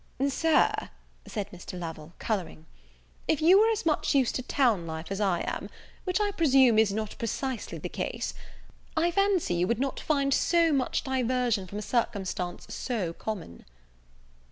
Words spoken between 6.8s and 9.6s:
not precisely the case, I fancy